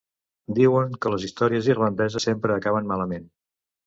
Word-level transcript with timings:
Diuen 0.59 0.95
que 1.03 1.11
les 1.15 1.27
històries 1.27 1.69
irlandeses 1.73 2.25
sempre 2.29 2.57
acaben 2.57 2.89
malament. 2.93 3.29